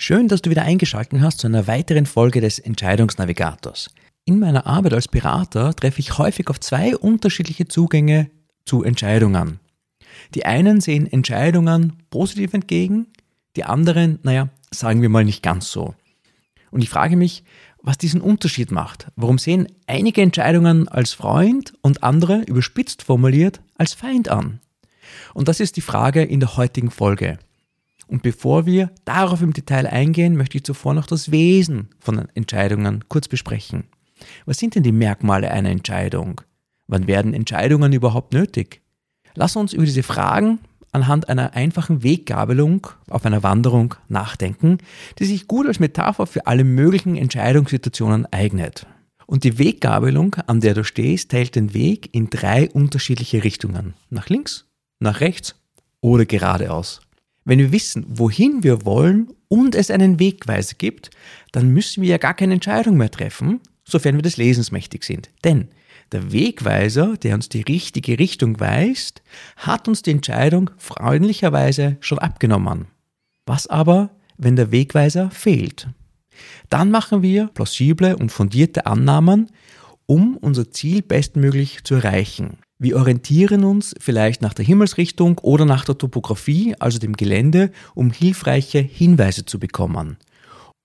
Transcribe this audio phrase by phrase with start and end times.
[0.00, 3.90] Schön, dass du wieder eingeschaltet hast zu einer weiteren Folge des Entscheidungsnavigators.
[4.24, 8.30] In meiner Arbeit als Berater treffe ich häufig auf zwei unterschiedliche Zugänge
[8.64, 9.58] zu Entscheidungen.
[10.36, 13.08] Die einen sehen Entscheidungen positiv entgegen,
[13.56, 15.96] die anderen, naja, sagen wir mal nicht ganz so.
[16.70, 17.42] Und ich frage mich,
[17.82, 19.08] was diesen Unterschied macht.
[19.16, 24.60] Warum sehen einige Entscheidungen als Freund und andere, überspitzt formuliert, als Feind an?
[25.34, 27.38] Und das ist die Frage in der heutigen Folge.
[28.08, 33.04] Und bevor wir darauf im Detail eingehen, möchte ich zuvor noch das Wesen von Entscheidungen
[33.08, 33.84] kurz besprechen.
[34.46, 36.40] Was sind denn die Merkmale einer Entscheidung?
[36.86, 38.80] Wann werden Entscheidungen überhaupt nötig?
[39.34, 40.58] Lass uns über diese Fragen
[40.90, 44.78] anhand einer einfachen Weggabelung auf einer Wanderung nachdenken,
[45.18, 48.86] die sich gut als Metapher für alle möglichen Entscheidungssituationen eignet.
[49.26, 53.92] Und die Weggabelung, an der du stehst, teilt den Weg in drei unterschiedliche Richtungen.
[54.08, 54.64] Nach links,
[54.98, 55.54] nach rechts
[56.00, 57.00] oder geradeaus.
[57.48, 61.08] Wenn wir wissen, wohin wir wollen und es einen Wegweiser gibt,
[61.50, 65.30] dann müssen wir ja gar keine Entscheidung mehr treffen, sofern wir des Lesens mächtig sind.
[65.44, 65.68] Denn
[66.12, 69.22] der Wegweiser, der uns die richtige Richtung weist,
[69.56, 72.88] hat uns die Entscheidung freundlicherweise schon abgenommen.
[73.46, 75.88] Was aber, wenn der Wegweiser fehlt?
[76.68, 79.50] Dann machen wir plausible und fundierte Annahmen,
[80.04, 82.58] um unser Ziel bestmöglich zu erreichen.
[82.80, 88.12] Wir orientieren uns vielleicht nach der Himmelsrichtung oder nach der Topografie, also dem Gelände, um
[88.12, 90.16] hilfreiche Hinweise zu bekommen.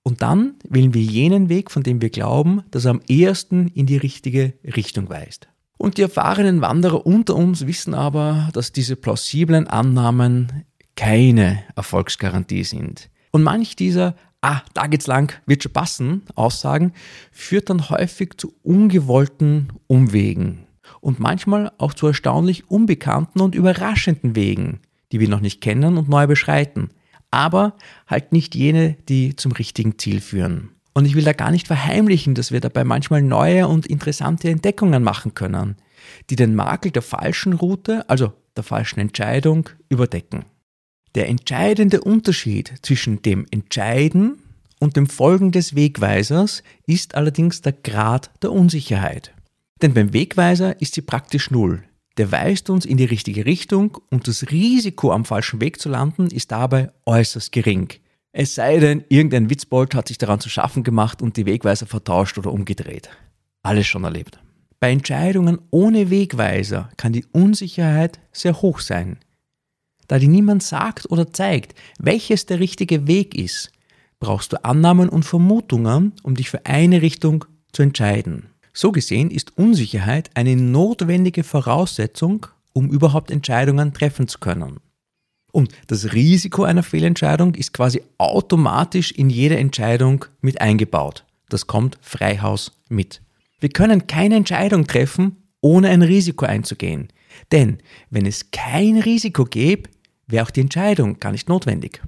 [0.02, 3.86] Und dann wählen wir jenen Weg, von dem wir glauben, dass er am ehesten in
[3.86, 5.49] die richtige Richtung weist.
[5.77, 10.64] Und die erfahrenen Wanderer unter uns wissen aber, dass diese plausiblen Annahmen
[10.95, 13.11] keine Erfolgsgarantie sind.
[13.30, 14.15] Und manch dieser
[14.45, 16.92] Ah, da geht's lang, wird schon passen, Aussagen,
[17.32, 20.63] führt dann häufig zu ungewollten Umwegen
[21.03, 24.80] und manchmal auch zu erstaunlich unbekannten und überraschenden Wegen,
[25.11, 26.89] die wir noch nicht kennen und neu beschreiten,
[27.30, 27.75] aber
[28.08, 30.69] halt nicht jene, die zum richtigen Ziel führen.
[30.93, 35.03] Und ich will da gar nicht verheimlichen, dass wir dabei manchmal neue und interessante Entdeckungen
[35.03, 35.75] machen können,
[36.30, 40.45] die den Makel der falschen Route, also der falschen Entscheidung, überdecken.
[41.15, 44.39] Der entscheidende Unterschied zwischen dem Entscheiden
[44.80, 49.33] und dem Folgen des Wegweisers ist allerdings der Grad der Unsicherheit.
[49.83, 51.83] Denn beim Wegweiser ist sie praktisch null.
[52.17, 56.27] Der weist uns in die richtige Richtung und das Risiko am falschen Weg zu landen
[56.27, 57.89] ist dabei äußerst gering.
[58.32, 62.38] Es sei denn, irgendein Witzbold hat sich daran zu schaffen gemacht und die Wegweiser vertauscht
[62.38, 63.10] oder umgedreht.
[63.61, 64.39] Alles schon erlebt.
[64.80, 69.17] Bei Entscheidungen ohne Wegweiser kann die Unsicherheit sehr hoch sein.
[70.08, 73.70] Da dir niemand sagt oder zeigt, welches der richtige Weg ist,
[74.21, 78.52] brauchst du Annahmen und Vermutungen, um dich für eine Richtung zu entscheiden.
[78.73, 84.80] So gesehen ist Unsicherheit eine notwendige Voraussetzung, um überhaupt Entscheidungen treffen zu können.
[85.52, 91.26] Und das Risiko einer Fehlentscheidung ist quasi automatisch in jede Entscheidung mit eingebaut.
[91.50, 93.22] Das kommt Freihaus mit.
[93.60, 97.10] Wir können keine Entscheidung treffen, ohne ein Risiko einzugehen.
[97.52, 97.78] Denn
[98.10, 99.89] wenn es kein Risiko gäbe,
[100.26, 102.02] wäre auch die Entscheidung gar nicht notwendig.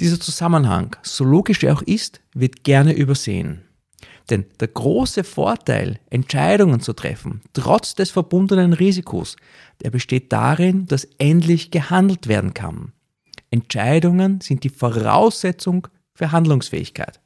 [0.00, 3.67] Dieser Zusammenhang, so logisch er auch ist, wird gerne übersehen.
[4.30, 9.36] Denn der große Vorteil, Entscheidungen zu treffen, trotz des verbundenen Risikos,
[9.82, 12.92] der besteht darin, dass endlich gehandelt werden kann.
[13.50, 17.20] Entscheidungen sind die Voraussetzung für Handlungsfähigkeit.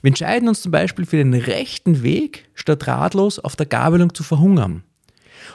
[0.00, 4.22] Wir entscheiden uns zum Beispiel für den rechten Weg, statt ratlos auf der Gabelung zu
[4.22, 4.84] verhungern.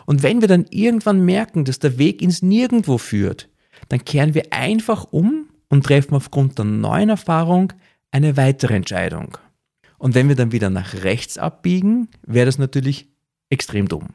[0.05, 3.49] Und wenn wir dann irgendwann merken, dass der Weg ins Nirgendwo führt,
[3.87, 7.73] dann kehren wir einfach um und treffen aufgrund der neuen Erfahrung
[8.11, 9.37] eine weitere Entscheidung.
[9.99, 13.07] Und wenn wir dann wieder nach rechts abbiegen, wäre das natürlich
[13.49, 14.07] extrem dumm.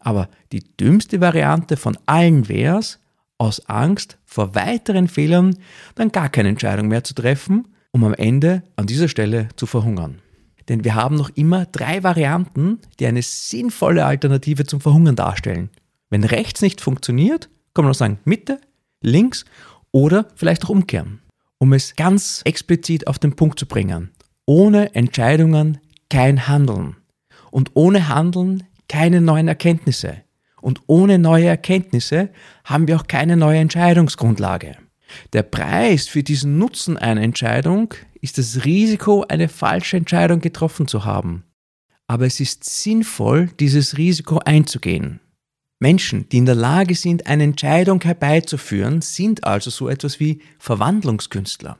[0.00, 2.98] Aber die dümmste Variante von allen wäre es,
[3.38, 5.56] aus Angst vor weiteren Fehlern
[5.94, 10.20] dann gar keine Entscheidung mehr zu treffen, um am Ende an dieser Stelle zu verhungern.
[10.68, 15.70] Denn wir haben noch immer drei Varianten, die eine sinnvolle Alternative zum Verhungern darstellen.
[16.10, 18.60] Wenn rechts nicht funktioniert, kann man auch sagen Mitte,
[19.00, 19.44] links
[19.90, 21.20] oder vielleicht auch umkehren.
[21.58, 24.10] Um es ganz explizit auf den Punkt zu bringen.
[24.46, 25.78] Ohne Entscheidungen
[26.10, 26.96] kein Handeln.
[27.50, 30.22] Und ohne Handeln keine neuen Erkenntnisse.
[30.60, 32.30] Und ohne neue Erkenntnisse
[32.64, 34.76] haben wir auch keine neue Entscheidungsgrundlage.
[35.32, 41.04] Der Preis für diesen Nutzen einer Entscheidung ist das Risiko, eine falsche Entscheidung getroffen zu
[41.04, 41.44] haben.
[42.06, 45.20] Aber es ist sinnvoll, dieses Risiko einzugehen.
[45.78, 51.78] Menschen, die in der Lage sind, eine Entscheidung herbeizuführen, sind also so etwas wie Verwandlungskünstler.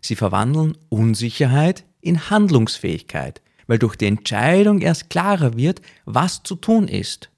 [0.00, 6.88] Sie verwandeln Unsicherheit in Handlungsfähigkeit, weil durch die Entscheidung erst klarer wird, was zu tun
[6.88, 7.30] ist.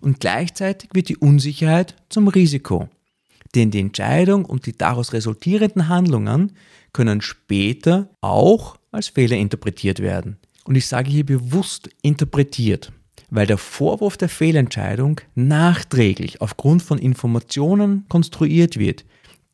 [0.00, 2.88] Und gleichzeitig wird die Unsicherheit zum Risiko.
[3.54, 6.52] Denn die Entscheidung und die daraus resultierenden Handlungen
[6.92, 10.38] können später auch als Fehler interpretiert werden.
[10.64, 12.92] Und ich sage hier bewusst interpretiert,
[13.30, 19.04] weil der Vorwurf der Fehlentscheidung nachträglich aufgrund von Informationen konstruiert wird,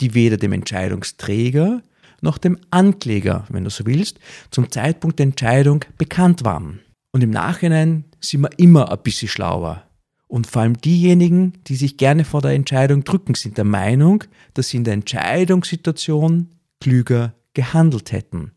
[0.00, 1.82] die weder dem Entscheidungsträger
[2.20, 4.18] noch dem Ankläger, wenn du so willst,
[4.50, 6.80] zum Zeitpunkt der Entscheidung bekannt waren.
[7.12, 9.84] Und im Nachhinein sind wir immer ein bisschen schlauer.
[10.26, 14.24] Und vor allem diejenigen, die sich gerne vor der Entscheidung drücken, sind der Meinung,
[14.54, 16.48] dass sie in der Entscheidungssituation
[16.80, 18.52] klüger gehandelt hätten.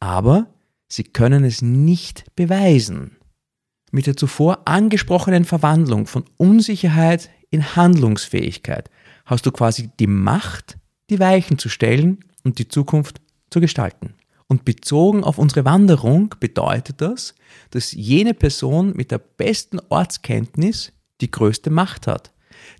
[0.00, 0.46] Aber
[0.88, 3.16] sie können es nicht beweisen.
[3.92, 8.88] Mit der zuvor angesprochenen Verwandlung von Unsicherheit in Handlungsfähigkeit
[9.26, 10.78] hast du quasi die Macht,
[11.10, 13.20] die Weichen zu stellen und die Zukunft
[13.50, 14.14] zu gestalten.
[14.46, 17.34] Und bezogen auf unsere Wanderung bedeutet das,
[17.70, 22.32] dass jene Person mit der besten Ortskenntnis die größte Macht hat.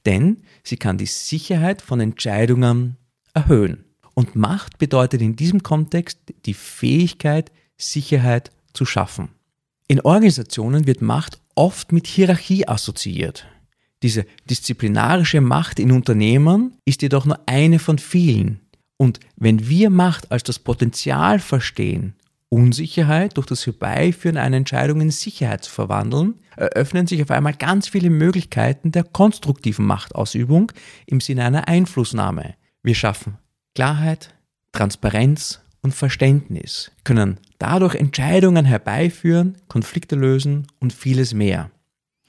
[0.05, 2.97] Denn sie kann die Sicherheit von Entscheidungen
[3.35, 3.85] erhöhen.
[4.15, 9.31] Und Macht bedeutet in diesem Kontext die Fähigkeit, Sicherheit zu schaffen.
[9.87, 13.47] In Organisationen wird Macht oft mit Hierarchie assoziiert.
[14.03, 18.61] Diese disziplinarische Macht in Unternehmen ist jedoch nur eine von vielen.
[19.01, 22.17] Und wenn wir Macht als das Potenzial verstehen,
[22.51, 27.89] Unsicherheit durch das Herbeiführen einer Entscheidung in Sicherheit zu verwandeln, eröffnen sich auf einmal ganz
[27.89, 30.71] viele Möglichkeiten der konstruktiven Machtausübung
[31.07, 32.57] im Sinne einer Einflussnahme.
[32.83, 33.39] Wir schaffen
[33.75, 34.35] Klarheit,
[34.73, 41.71] Transparenz und Verständnis, können dadurch Entscheidungen herbeiführen, Konflikte lösen und vieles mehr.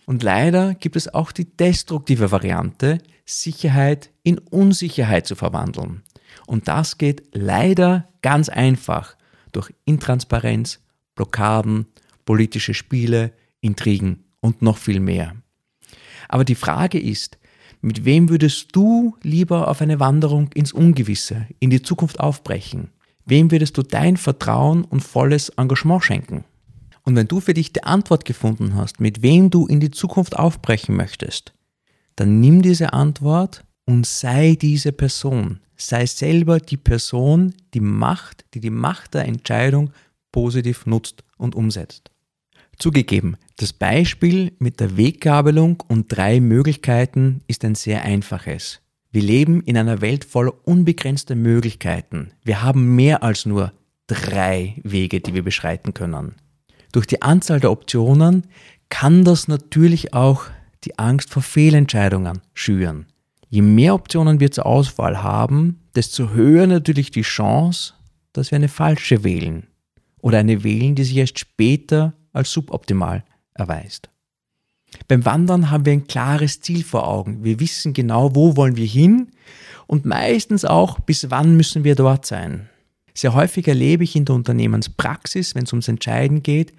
[0.06, 6.04] Und leider gibt es auch die destruktive Variante, Sicherheit in Unsicherheit zu verwandeln.
[6.48, 9.16] Und das geht leider ganz einfach
[9.52, 10.80] durch Intransparenz,
[11.16, 11.88] Blockaden,
[12.26, 15.36] politische Spiele, Intrigen und noch viel mehr.
[16.28, 17.38] Aber die Frage ist,
[17.82, 22.90] mit wem würdest du lieber auf eine Wanderung ins Ungewisse, in die Zukunft aufbrechen?
[23.26, 26.44] Wem würdest du dein Vertrauen und volles Engagement schenken?
[27.04, 30.38] Und wenn du für dich die Antwort gefunden hast, mit wem du in die Zukunft
[30.38, 31.54] aufbrechen möchtest,
[32.16, 38.60] dann nimm diese Antwort und sei diese Person sei selber die Person, die Macht, die
[38.60, 39.92] die Macht der Entscheidung
[40.32, 42.12] positiv nutzt und umsetzt.
[42.78, 48.80] Zugegeben, das Beispiel mit der Weggabelung und drei Möglichkeiten ist ein sehr einfaches.
[49.12, 52.32] Wir leben in einer Welt voller unbegrenzter Möglichkeiten.
[52.44, 53.74] Wir haben mehr als nur
[54.08, 56.36] drei Wege, die wir beschreiten können.
[56.92, 58.48] Durch die Anzahl der Optionen
[58.90, 60.46] kann das natürlich auch
[60.84, 63.06] die Angst vor Fehlentscheidungen schüren.
[63.52, 67.94] Je mehr Optionen wir zur Auswahl haben, desto höher natürlich die Chance,
[68.32, 69.68] dass wir eine falsche wählen
[70.22, 74.10] oder eine wählen, die sich erst später als suboptimal erweist.
[75.10, 77.44] Beim Wandern haben wir ein klares Ziel vor Augen.
[77.44, 79.32] Wir wissen genau, wo wollen wir hin
[79.86, 82.70] und meistens auch, bis wann müssen wir dort sein.
[83.14, 86.72] Sehr häufig erlebe ich in der Unternehmenspraxis, wenn es ums Entscheiden geht,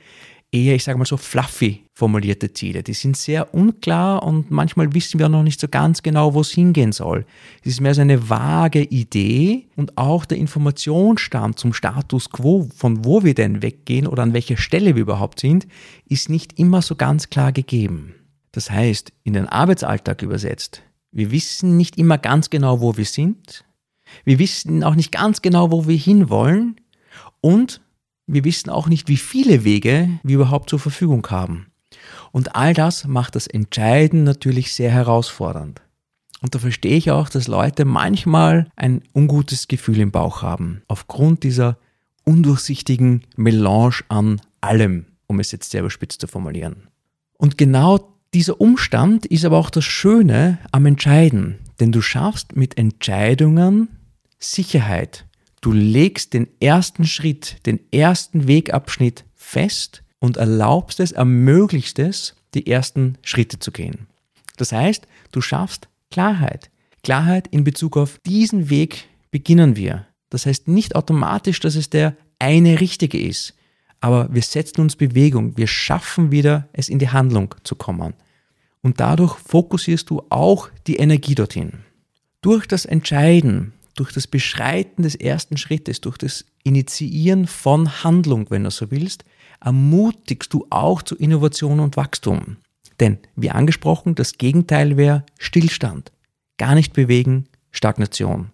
[0.52, 2.82] eher, ich sage mal so, fluffy formulierte Ziele.
[2.82, 6.40] Die sind sehr unklar und manchmal wissen wir auch noch nicht so ganz genau, wo
[6.40, 7.26] es hingehen soll.
[7.62, 13.04] Es ist mehr so eine vage Idee und auch der Informationsstand zum Status quo, von
[13.04, 15.66] wo wir denn weggehen oder an welcher Stelle wir überhaupt sind,
[16.06, 18.14] ist nicht immer so ganz klar gegeben.
[18.52, 23.64] Das heißt, in den Arbeitsalltag übersetzt, wir wissen nicht immer ganz genau, wo wir sind.
[24.25, 26.76] Wir wissen auch nicht ganz genau, wo wir hinwollen.
[27.40, 27.80] Und
[28.26, 31.67] wir wissen auch nicht, wie viele Wege wir überhaupt zur Verfügung haben.
[32.31, 35.83] Und all das macht das Entscheiden natürlich sehr herausfordernd.
[36.41, 41.45] Und da verstehe ich auch, dass Leute manchmal ein ungutes Gefühl im Bauch haben, aufgrund
[41.45, 41.79] dieser
[42.25, 46.88] undurchsichtigen Melange an allem, um es jetzt sehr überspitzt zu formulieren.
[47.38, 52.79] Und genau dieser Umstand ist aber auch das Schöne am Entscheiden, denn du schaffst mit
[52.79, 53.88] Entscheidungen
[54.38, 55.26] Sicherheit
[55.62, 62.66] Du legst den ersten Schritt, den ersten Wegabschnitt fest und erlaubst es, ermöglicht es, die
[62.66, 64.09] ersten Schritte zu gehen.
[64.57, 66.71] Das heißt, du schaffst Klarheit.
[67.04, 70.07] Klarheit in Bezug auf diesen Weg beginnen wir.
[70.31, 73.54] Das heißt nicht automatisch, dass es der eine richtige ist,
[74.00, 78.14] aber wir setzen uns Bewegung, wir schaffen wieder, es in die Handlung zu kommen.
[78.81, 81.85] Und dadurch fokussierst du auch die Energie dorthin.
[82.40, 88.64] Durch das Entscheiden durch das Beschreiten des ersten Schrittes, durch das Initiieren von Handlung, wenn
[88.64, 89.25] du so willst,
[89.61, 92.56] ermutigst du auch zu Innovation und Wachstum.
[93.00, 96.12] Denn, wie angesprochen, das Gegenteil wäre Stillstand.
[96.58, 98.50] Gar nicht bewegen, Stagnation.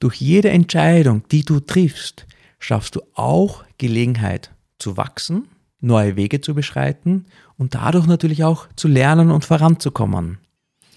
[0.00, 2.26] Durch jede Entscheidung, die du triffst,
[2.58, 5.48] schaffst du auch Gelegenheit zu wachsen,
[5.80, 10.38] neue Wege zu beschreiten und dadurch natürlich auch zu lernen und voranzukommen.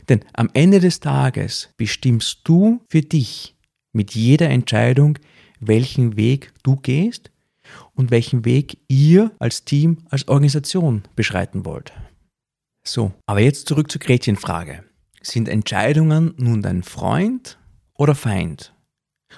[0.10, 3.53] Denn am Ende des Tages bestimmst du für dich
[3.94, 5.18] mit jeder Entscheidung,
[5.60, 7.32] welchen Weg du gehst
[7.94, 11.94] und welchen Weg ihr als Team, als Organisation beschreiten wollt.
[12.86, 14.84] So, aber jetzt zurück zur Gretchenfrage.
[15.22, 17.58] Sind Entscheidungen nun dein Freund
[17.94, 18.74] oder Feind?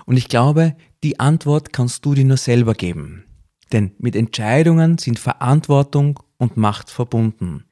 [0.05, 3.25] Und ich glaube, die Antwort kannst du dir nur selber geben.
[3.71, 7.65] Denn mit Entscheidungen sind Verantwortung und Macht verbunden.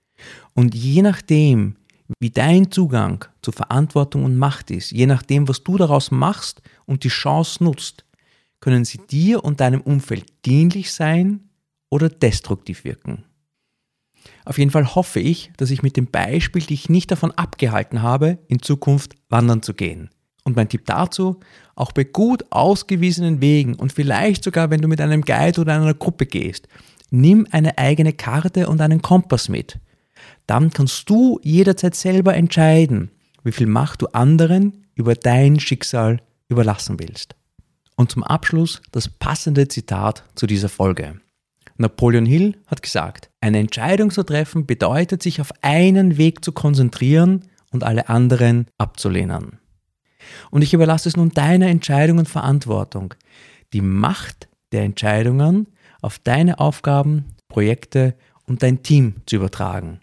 [0.53, 1.75] Und je nachdem,
[2.19, 7.03] wie dein Zugang zu Verantwortung und Macht ist, je nachdem, was du daraus machst und
[7.03, 8.05] die Chance nutzt,
[8.59, 11.49] können sie dir und deinem Umfeld dienlich sein
[11.89, 13.25] oder destruktiv wirken.
[14.45, 18.39] Auf jeden Fall hoffe ich, dass ich mit dem Beispiel dich nicht davon abgehalten habe,
[18.47, 20.09] in Zukunft wandern zu gehen.
[20.45, 21.39] Und mein Tipp dazu,
[21.75, 25.93] auch bei gut ausgewiesenen Wegen und vielleicht sogar, wenn du mit einem Guide oder einer
[25.93, 26.67] Gruppe gehst,
[27.11, 29.79] nimm eine eigene Karte und einen Kompass mit.
[30.47, 33.11] Dann kannst du jederzeit selber entscheiden,
[33.43, 37.35] wie viel Macht du anderen über dein Schicksal überlassen willst.
[37.95, 41.19] Und zum Abschluss das passende Zitat zu dieser Folge.
[41.77, 47.45] Napoleon Hill hat gesagt, eine Entscheidung zu treffen bedeutet, sich auf einen Weg zu konzentrieren
[47.71, 49.59] und alle anderen abzulehnen.
[50.51, 53.13] Und ich überlasse es nun deiner Entscheidung und Verantwortung,
[53.73, 55.67] die Macht der Entscheidungen
[56.01, 59.99] auf deine Aufgaben, Projekte und dein Team zu übertragen.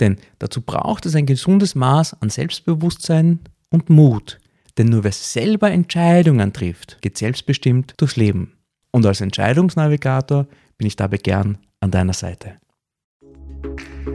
[0.00, 3.40] Denn dazu braucht es ein gesundes Maß an Selbstbewusstsein
[3.70, 4.38] und Mut.
[4.78, 8.52] Denn nur wer selber Entscheidungen trifft, geht selbstbestimmt durchs Leben.
[8.92, 10.46] Und als Entscheidungsnavigator
[10.78, 12.56] bin ich dabei gern an deiner Seite.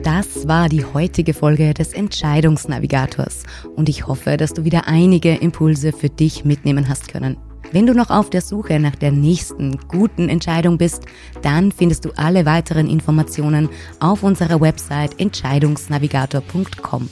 [0.02, 3.44] Das war die heutige Folge des Entscheidungsnavigators
[3.76, 7.36] und ich hoffe, dass du wieder einige Impulse für dich mitnehmen hast können.
[7.72, 11.04] Wenn du noch auf der Suche nach der nächsten guten Entscheidung bist,
[11.42, 13.68] dann findest du alle weiteren Informationen
[13.98, 17.08] auf unserer Website entscheidungsnavigator.com.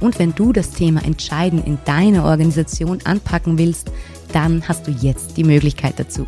[0.00, 3.92] Und wenn du das Thema Entscheiden in deiner Organisation anpacken willst,
[4.32, 6.26] dann hast du jetzt die Möglichkeit dazu.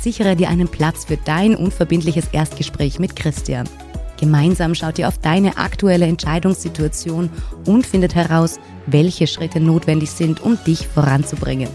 [0.00, 3.68] Sichere dir einen Platz für dein unverbindliches Erstgespräch mit Christian.
[4.18, 7.30] Gemeinsam schaut ihr auf deine aktuelle Entscheidungssituation
[7.66, 11.68] und findet heraus, welche Schritte notwendig sind, um dich voranzubringen.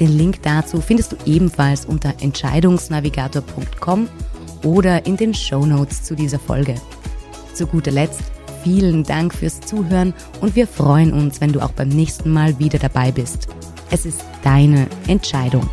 [0.00, 4.08] Den Link dazu findest du ebenfalls unter entscheidungsnavigator.com
[4.64, 6.74] oder in den Show Notes zu dieser Folge.
[7.52, 8.22] Zu guter Letzt
[8.64, 12.78] vielen Dank fürs Zuhören und wir freuen uns, wenn du auch beim nächsten Mal wieder
[12.78, 13.48] dabei bist.
[13.90, 15.68] Es ist deine Entscheidung.